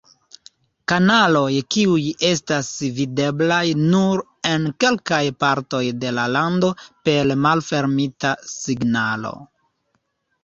Kanaloj 0.91 1.49
kiuj 1.73 2.05
estas 2.29 2.69
videblaj 2.99 3.59
nur 3.81 4.23
en 4.53 4.65
kelkaj 4.83 5.21
partoj 5.45 5.83
de 6.05 6.13
la 6.21 6.25
lando 6.39 6.71
per 7.09 7.35
malfermita 7.43 8.31
signalo. 8.55 9.35